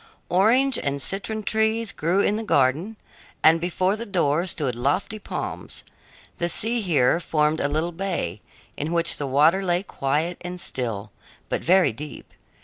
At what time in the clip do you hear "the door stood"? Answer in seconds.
3.95-4.73